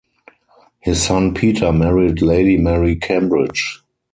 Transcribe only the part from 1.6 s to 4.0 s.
married Lady Mary Cambridge.